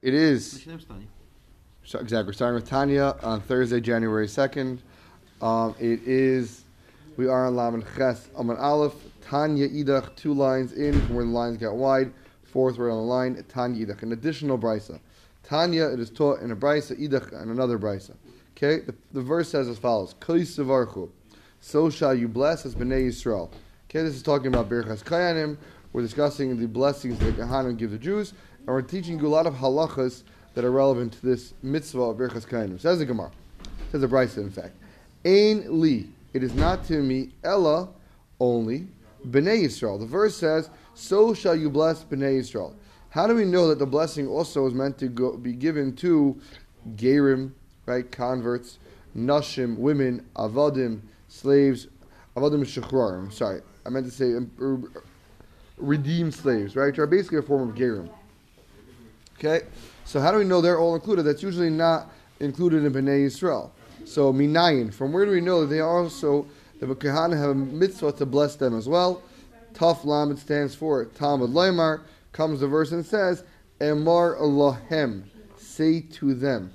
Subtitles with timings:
[0.00, 1.08] It is exactly.
[1.82, 4.80] We're starting with Tanya on Thursday, January second.
[5.42, 6.62] Um, it is
[7.16, 8.94] we are on Laman Ches Aman Aleph.
[9.22, 12.12] Tanya Idach, two lines in from where the lines got wide.
[12.44, 13.44] Fourth word on the line.
[13.48, 15.00] Tanya Idach, an additional brisa.
[15.42, 16.96] Tanya, it is taught in a brisa.
[16.96, 18.14] Idach, and another brisa.
[18.56, 21.10] Okay, the, the verse says as follows: Kaisavarchu,
[21.60, 23.50] so shall you bless as Bnei Yisrael.
[23.90, 25.56] Okay, this is talking about Berchas Kayanim.
[25.92, 28.34] We're discussing the blessings that Kohanim give the Jews,
[28.68, 32.18] and we're teaching you a lot of halachas that are relevant to this mitzvah of
[32.18, 32.78] Berchas Kainim.
[32.78, 33.30] Says the Gemara,
[33.90, 34.76] says the Brisa, in fact,
[35.24, 37.88] Ain li, it is not to me, Ella,
[38.38, 38.86] only
[39.26, 39.98] Bnei Yisrael.
[39.98, 42.74] The verse says, "So shall you bless Bnei Yisrael."
[43.08, 46.38] How do we know that the blessing also is meant to go, be given to
[46.94, 47.52] Gerim,
[47.86, 48.78] right, converts,
[49.16, 51.88] Nashim, women, Avadim, slaves,
[52.36, 53.32] Avadim Shechrarim.
[53.32, 54.92] Sorry, I meant to say um,
[55.78, 56.88] redeemed slaves, right?
[56.88, 58.10] Which are basically a form of Gerim.
[59.38, 59.66] Okay,
[60.04, 61.22] so how do we know they're all included?
[61.22, 62.10] That's usually not
[62.40, 63.70] included in Bnei Yisrael.
[64.04, 66.44] So minayin, from where do we know that they also
[66.80, 69.22] the Kahana have a mitzvah to bless them as well?
[69.74, 72.00] Tough it stands for Talmud Leimar
[72.32, 73.44] comes the verse and says,
[73.80, 75.22] Emar Allahem,
[75.56, 76.72] say to them.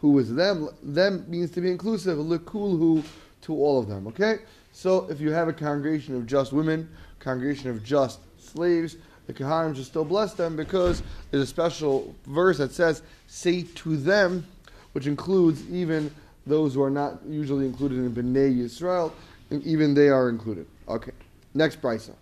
[0.00, 0.68] Who is them?
[0.82, 3.02] Them means to be inclusive, likulhu
[3.42, 4.06] to all of them.
[4.08, 4.40] Okay?
[4.72, 8.96] So if you have a congregation of just women, congregation of just slaves,
[9.28, 13.96] the Kahanim should still bless them because there's a special verse that says, say to
[13.96, 14.44] them,
[14.92, 16.10] which includes even
[16.46, 19.12] those who are not usually included in Bnei Yisrael,
[19.50, 20.66] and even they are included.
[20.88, 21.12] Okay.
[21.52, 22.14] Next brisa.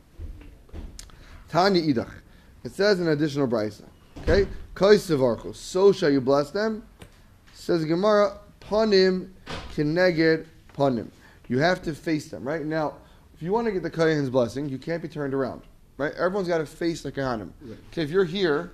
[1.48, 2.12] Tanya Idach.
[2.64, 3.84] It says an additional brisa.
[4.22, 4.48] Okay?
[4.74, 5.54] Kaisavarchos.
[5.54, 6.82] So shall you bless them.
[7.54, 9.30] Says Gemara, panim
[9.76, 10.46] kineged
[10.76, 11.08] panim.
[11.46, 12.64] You have to face them, right?
[12.64, 12.94] Now,
[13.36, 15.62] if you want to get the Kayan's blessing, you can't be turned around,
[15.98, 16.12] right?
[16.14, 17.50] Everyone's got to face the Kahanim.
[17.92, 18.72] Okay, if you're here,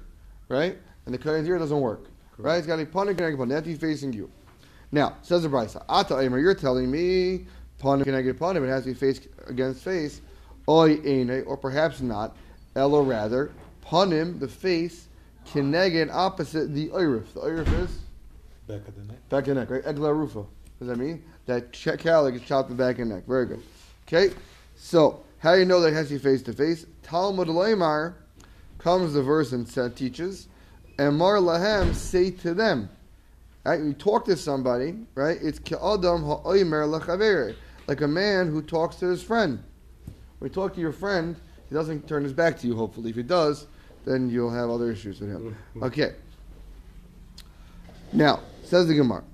[0.48, 2.04] right, and the Kayan's here, it doesn't work,
[2.38, 2.56] right?
[2.58, 3.48] It's got to be panim kineged panim.
[3.48, 4.30] They have to be facing you.
[4.90, 7.46] Now, says the Brisa, Ata Eimer, you're telling me
[7.80, 10.20] panim kineged panim, it has to be face against face,
[10.68, 12.36] oy ene, or perhaps not,
[12.76, 13.50] elo rather,
[13.84, 15.08] panim, the face,
[15.46, 17.32] kineged opposite the oirif.
[17.34, 17.98] The oirif is
[18.68, 19.28] Back of the neck.
[19.28, 19.82] back of the neck, right?
[19.84, 20.38] Egla rufa.
[20.38, 20.48] What
[20.78, 21.22] does that mean?
[21.46, 23.26] That ch- cow that gets chopped in the back of the neck.
[23.26, 23.60] Very good.
[24.06, 24.32] Okay,
[24.76, 26.86] so how do you know that to face to face?
[27.02, 28.14] Talmud Leimar
[28.78, 29.66] comes the verse and
[29.96, 30.46] teaches,
[30.98, 32.88] Mar lahem, say to them.
[33.64, 33.80] Right?
[33.80, 35.36] You talk to somebody, right?
[35.42, 37.56] It's ka'adam ha'oimer lachavere,
[37.88, 39.62] like a man who talks to his friend.
[40.38, 41.34] When you talk to your friend,
[41.68, 42.76] he doesn't turn his back to you.
[42.76, 43.66] Hopefully, if he does,
[44.04, 45.56] then you'll have other issues with him.
[45.74, 45.82] Mm-hmm.
[45.84, 46.12] Okay.
[48.12, 49.24] Now, says the Gemara.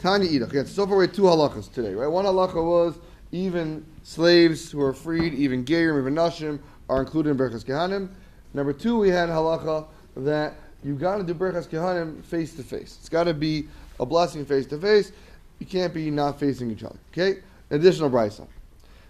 [0.00, 0.52] Tanya Idach.
[0.52, 2.08] Yes, so far we had two halachas today, right?
[2.08, 2.98] One halacha was
[3.32, 8.10] even slaves who are freed, even Gerim, even Nashim, are included in Berchas Kehanim.
[8.54, 9.86] Number two, we had halacha
[10.18, 10.54] that
[10.84, 12.98] you've got to do Berchas Kehanim face to face.
[13.00, 13.66] It's got to be
[13.98, 15.12] a blessing face to face.
[15.58, 16.98] You can't be not facing each other.
[17.12, 17.40] Okay?
[17.70, 18.46] Additional brisa.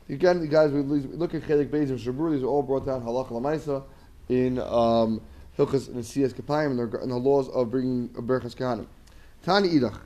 [0.08, 2.32] Again, the guys, we look at Chelik Beis and Shabur.
[2.32, 3.82] These are all brought down halacha lamaisa
[4.28, 5.20] in um,
[5.58, 8.86] Hilchas and Siyas Kapayim and the, laws of bringing a Berchas Kehanim.
[9.42, 9.98] Tani Idach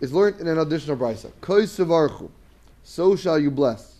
[0.00, 1.32] is learned in an additional brisa.
[1.40, 2.30] Koi sevarchu,
[2.84, 3.96] so shall you bless.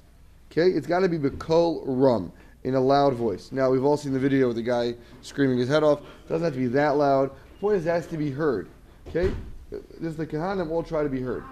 [0.52, 2.30] Okay, it's got to be bekol rum
[2.62, 3.50] in a loud voice.
[3.50, 6.00] Now we've all seen the video with the guy screaming his head off.
[6.28, 7.30] doesn't have to be that loud.
[7.30, 8.68] The point is, it has to be heard.
[9.08, 9.32] Okay,
[9.70, 11.42] this is the kahanim all try to be heard.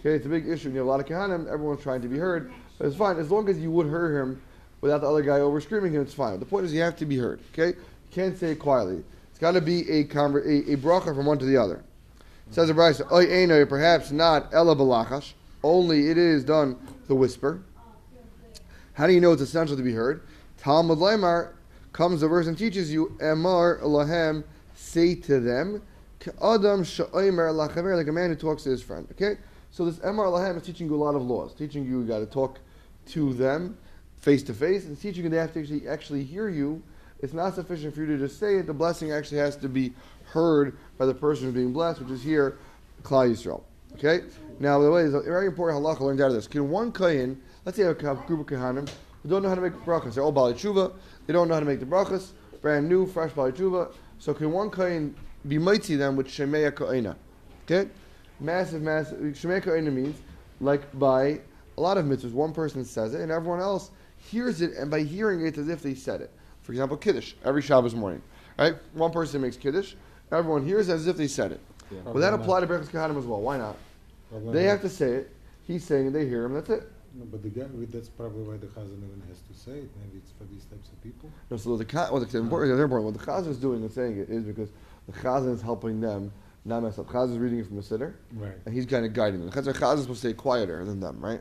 [0.00, 0.70] Okay, it's a big issue.
[0.70, 1.48] You have a lot of kahanim.
[1.48, 2.52] Everyone's trying to be heard.
[2.78, 4.40] But it's fine as long as you would hear him
[4.80, 6.02] without the other guy over screaming him.
[6.02, 6.38] It's fine.
[6.40, 7.40] The point is, you have to be heard.
[7.52, 9.02] Okay, you can't say it quietly.
[9.30, 11.82] It's got to be a, conver- a a bracha from one to the other.
[12.50, 15.32] Says the Eino, perhaps not Ella Balachash,
[15.62, 16.76] only it is done
[17.08, 17.62] the whisper.
[18.94, 20.22] How do you know it's essential to be heard?
[20.58, 21.52] Talmud Leimar
[21.92, 25.82] comes the verse and teaches you, Emar Lahem, say to them,
[26.42, 29.06] Adam Sha'omer Lachaver, like a man who talks to his friend.
[29.12, 29.38] Okay?
[29.70, 32.18] So this Emar Lahem is teaching you a lot of laws, teaching you you got
[32.18, 32.58] to talk
[33.06, 33.76] to them
[34.20, 36.82] face to face, and teaching you they have to actually, actually hear you.
[37.20, 38.66] It's not sufficient for you to just say it.
[38.66, 39.92] The blessing actually has to be
[40.26, 42.56] heard by the person who's being blessed, which is here,
[43.02, 43.62] Klal Yisrael.
[43.94, 44.24] Okay?
[44.62, 46.46] Now, by the way, there's a very important halacha learned out of this.
[46.46, 48.88] Can one kohen, let's say a group of kohanim,
[49.20, 50.92] who don't know how to make brachas, they're all bali tshuva,
[51.26, 52.28] they don't know how to make the brachas,
[52.60, 53.92] brand new, fresh bali tshuva.
[54.20, 55.16] So can one kohen
[55.48, 57.16] be mighty them with shemeya kohena?
[57.64, 57.90] Okay?
[58.38, 59.18] Massive, massive.
[59.18, 60.22] Shemeya kohena means,
[60.60, 61.40] like by
[61.76, 65.02] a lot of mitzvahs, one person says it and everyone else hears it, and by
[65.02, 66.30] hearing it, it's as if they said it.
[66.62, 68.22] For example, Kiddush, every Shabbos morning.
[68.56, 68.76] Right?
[68.92, 69.94] One person makes Kiddush,
[70.30, 71.60] everyone hears it as if they said it.
[71.90, 72.12] Yeah.
[72.12, 73.40] Would that apply to Berachas Kahanim as well?
[73.40, 73.76] Why not?
[74.32, 75.36] They have to say it.
[75.66, 76.90] He's saying it, they hear him, that's it.
[77.14, 79.90] No, but the guy, that's probably why the Chazan even has to say it.
[80.00, 81.30] Maybe it's for these types of people.
[81.50, 82.76] No, so the, well, the important, uh-huh.
[82.76, 84.70] the important, what the Chazan is doing and saying it is because
[85.06, 86.32] the chazan is helping them
[86.64, 87.08] not mess up.
[87.08, 88.54] Chazan is reading it from the siddur, Right.
[88.64, 89.50] and he's kind of guiding them.
[89.50, 91.40] The chazan is supposed to stay quieter than them, right?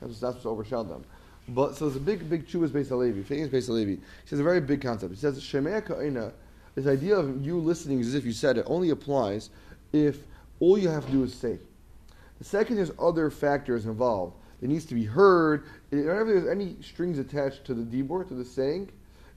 [0.00, 1.04] That's, that's what's to overshadow them.
[1.48, 3.96] But so it's a big, big chuvas Beis HaLevi, famous Beis HaLevi.
[3.96, 5.14] He says a very big concept.
[5.14, 6.32] He says shemea ka'ina.
[6.74, 9.50] This idea of you listening as if you said it only applies
[9.92, 10.18] if
[10.60, 11.58] all you have to do is say.
[12.38, 14.36] The second, is other factors involved.
[14.62, 15.64] It needs to be heard.
[15.90, 18.90] Whenever there's any strings attached to the dibor, to the saying,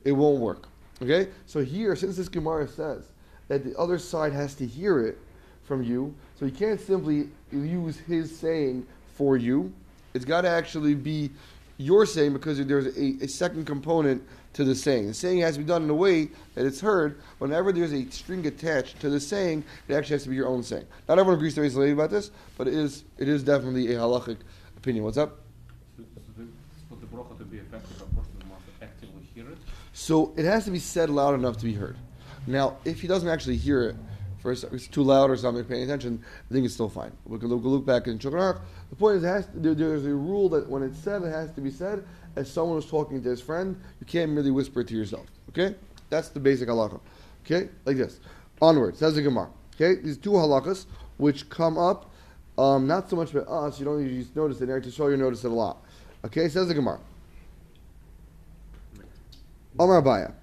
[0.04, 0.68] it won't work.
[1.02, 1.30] Okay?
[1.46, 3.06] So here, since this Gemara says
[3.48, 5.18] that the other side has to hear it
[5.64, 9.72] from you, so you can't simply use his saying for you.
[10.14, 11.32] It's got to actually be
[11.78, 14.22] your saying because there's a, a second component
[14.54, 15.08] to the saying.
[15.08, 17.22] The saying has to be done in a way that it's heard.
[17.40, 20.64] Whenever there's a string attached to the saying, it actually has to be your own
[20.64, 20.86] saying.
[21.08, 24.38] Not everyone agrees to Levi about this, but it is it is definitely a halachic
[24.78, 25.06] opinion.
[25.06, 25.40] What's up?
[25.98, 26.04] So,
[26.38, 26.44] so
[26.90, 29.58] for the bracha to be effective, a person must actively hear it.
[29.94, 31.98] So it has to be said loud enough to be heard.
[32.48, 33.96] Now, if he doesn't actually hear it,
[34.40, 37.12] first it's too loud or something, paying attention, I think it's still fine.
[37.26, 38.60] We can look, look back in Shulchan.
[38.90, 41.30] The point is, it has to, there, there's a rule that when it's said, it
[41.30, 42.04] has to be said
[42.36, 43.80] as someone who's talking to his friend.
[44.00, 45.26] You can't merely whisper it to yourself.
[45.50, 45.76] Okay,
[46.10, 47.00] that's the basic halacha.
[47.46, 48.20] Okay, like this.
[48.62, 49.50] Onward says the Gemara.
[49.76, 50.86] Okay, these two halachas
[51.18, 52.12] which come up,
[52.58, 53.80] um, not so much by us.
[53.80, 54.68] You don't usually notice it.
[54.68, 55.84] There to show you notice it a lot.
[56.26, 57.00] Okay, says the Gemara.
[59.80, 60.34] Omar Abaya.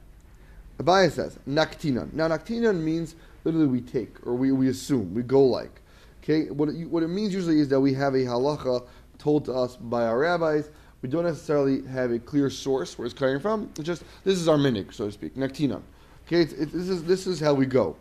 [0.78, 2.12] Abaya says, Naktinan.
[2.12, 3.14] Now, Naktinan means
[3.44, 5.80] literally we take, or we, we assume, we go like.
[6.22, 8.86] Okay, what it, what it means usually is that we have a halacha
[9.18, 10.68] told to us by our rabbis.
[11.00, 13.70] We don't necessarily have a clear source where it's coming from.
[13.76, 15.82] It's just, this is our minig, so to speak, Naktinan.
[16.26, 17.96] Okay, it's, this, is, this is how we go.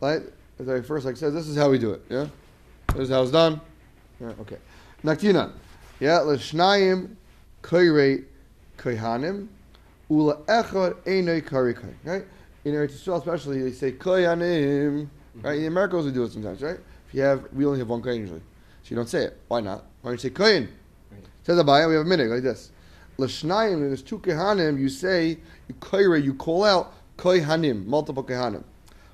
[0.00, 0.22] Right?
[0.58, 2.02] As I first like says, this is how we do it.
[2.08, 2.26] Yeah?
[2.88, 3.60] This is how it's done.
[4.20, 4.56] Yeah, okay.
[5.04, 5.52] Naktinan.
[6.00, 7.14] Yeah, l'shnayim
[7.62, 8.24] koyrei
[8.76, 9.46] koyhanim
[10.10, 11.94] ula echad einay karikai.
[12.02, 12.24] Right?
[12.64, 15.08] In Eretz Yisrael, especially, they say koyanim.
[15.42, 15.60] Right?
[15.60, 16.78] In America, we do it sometimes, right?
[17.08, 18.42] If you have, we only have one kohen usually,
[18.82, 19.38] so you don't say it.
[19.48, 19.84] Why not?
[20.02, 20.68] Why don't you say kohen?
[21.44, 22.70] Says Abaya, we have a minute like this.
[23.18, 25.38] L'shnayim, there's two kehanim, you say
[25.68, 28.64] you koyre, you call out koyhanim, multiple kehanim.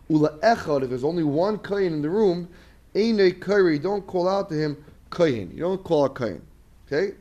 [0.08, 2.48] Ula echad, if there's only one kohen in the room,
[2.94, 5.50] koyre, you don't call out to him kohen.
[5.52, 6.40] You don't call out kohen.
[6.86, 7.16] Okay?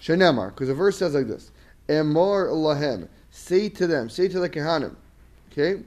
[0.00, 1.50] Shenemar, because the verse says like this:
[1.88, 4.96] Emor lahem, say to them, say to the kehanim.
[5.50, 5.82] Okay,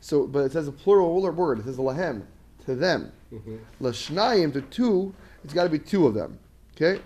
[0.00, 1.58] so but it says a plural word.
[1.58, 2.22] It says lahem
[2.64, 3.12] to them.
[3.32, 3.56] Mm-hmm.
[3.80, 5.14] Lashnayim to two.
[5.44, 6.38] It's got to be two of them.
[6.74, 7.00] Okay.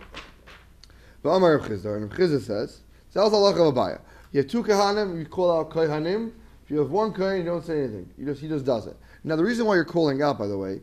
[1.23, 2.81] But Amar Rav Chisda, and Rav Chisda says,
[3.11, 4.00] "Sales Allah of Abaya.
[4.32, 5.19] You have two kehanim.
[5.19, 6.32] You call out kehanim.
[6.65, 8.11] If you have one kohen, you don't say anything.
[8.19, 8.97] You just he just does it.
[9.25, 10.82] Now the reason why you're calling out, by the way,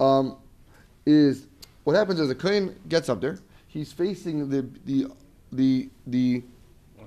[0.00, 0.36] um,
[1.06, 1.46] is
[1.84, 3.38] what happens is the kohen gets up there.
[3.68, 5.06] He's facing the the
[5.52, 6.42] the the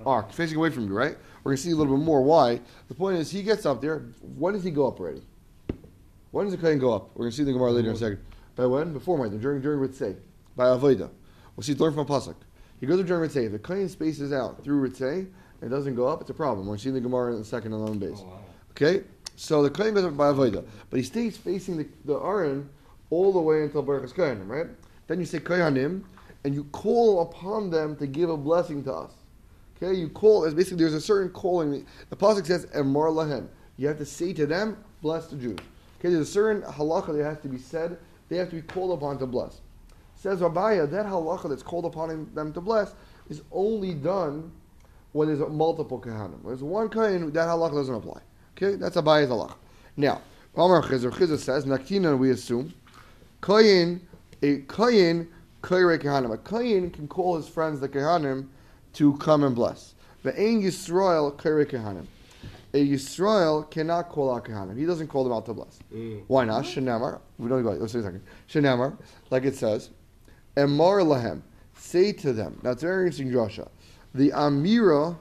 [0.06, 1.18] ark, facing away from you, right?
[1.44, 2.62] We're gonna see a little bit more why.
[2.88, 4.00] The point is, he gets up there.
[4.38, 5.22] When does he go up already?
[6.32, 7.12] When does the kohen go up?
[7.16, 8.20] We're gonna see the Gemara later in a second.
[8.56, 8.94] By when?
[8.94, 10.16] Before my during during Ritzay.
[10.56, 11.10] By Avodah.
[11.56, 12.36] We'll see learn from a Pasuk.
[12.86, 13.48] He goes up during Ritzay.
[13.48, 16.68] If the kohen spaces out through Ritzay and it doesn't go up, it's a problem.
[16.68, 18.20] We're seeing the Gemara in the second on the base.
[18.22, 18.40] Oh, wow.
[18.74, 19.04] Okay,
[19.36, 22.70] so the kohen goes up by avoda, but he stays facing the, the aron
[23.10, 24.68] all the way until Baruch Kohanim, right?
[25.08, 26.04] Then you say kohanim,
[26.44, 29.14] and you call upon them to give a blessing to us.
[29.78, 30.46] Okay, you call.
[30.46, 31.88] It's basically there's a certain calling.
[32.12, 33.48] The pasuk says emar lahem.
[33.78, 35.58] You have to say to them, bless the Jews.
[36.00, 37.98] Okay, there's a certain halacha that has to be said.
[38.30, 39.62] They have to be called upon to bless.
[40.16, 42.94] Says Rabbiya, that halacha that's called upon them to bless
[43.30, 44.52] is only done
[45.12, 46.42] when there's multiple kahanim.
[46.42, 48.22] When there's one kahan, that halacha doesn't apply.
[48.58, 49.56] Okay, that's Abaya's halacha.
[49.98, 50.22] Now,
[50.56, 52.74] Amar Chizr, Chizr says, Naktina, we assume,
[53.42, 54.00] kayin,
[54.42, 55.28] a kayin,
[55.62, 56.34] kayrei kahanim.
[56.34, 58.48] A kayin can call his friends, the kahanim,
[58.94, 59.96] to come and bless.
[60.24, 62.08] The Ein Yisrael, kayrei kahanim.
[62.74, 64.78] A Yisrael cannot call out kahanim.
[64.78, 65.80] He doesn't call them out to bless.
[65.94, 66.24] Mm.
[66.28, 66.66] Why not?
[66.66, 67.22] Shenamar.
[67.38, 67.72] We don't go.
[67.72, 68.24] Let's wait a second.
[68.50, 68.98] Shenamar,
[69.30, 69.92] like it says,
[70.56, 71.42] Emar lahem.
[71.78, 72.60] Say to them.
[72.64, 73.68] Now it's very interesting Joshua.
[74.14, 75.18] The Amira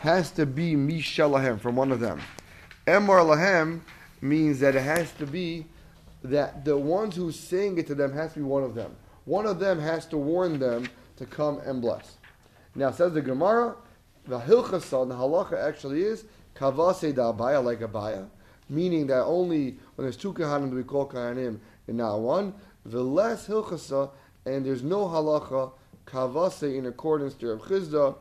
[0.00, 2.20] has to be Mishalahem from one of them.
[2.86, 3.80] Emar lahem
[4.20, 5.66] means that it has to be
[6.22, 8.94] that the ones who's saying it to them has to be one of them.
[9.24, 12.16] One of them has to warn them to come and bless.
[12.74, 13.76] Now says the Gemara,
[14.26, 16.24] the Hilchasa, the halacha actually is
[16.54, 18.28] kavase da abaya like abaya,
[18.68, 22.54] meaning that only when there's two kahanim we call kahanim and not one.
[22.86, 24.10] The less Hilchasa,
[24.46, 25.72] and there's no halacha
[26.06, 28.16] kavase in accordance to Rav Chisda,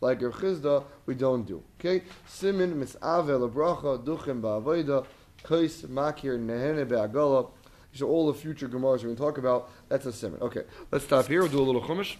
[0.00, 1.62] like Rav Chisda, we don't do.
[1.78, 5.06] Okay, simin misave lebracha duchem ba'avoida
[5.42, 7.50] kais makir nehene be'agala.
[7.92, 9.70] These are all the future gemaras we're going to talk about.
[9.88, 10.40] That's a simin.
[10.40, 11.40] Okay, let's stop here.
[11.40, 12.16] We'll do a little chumash.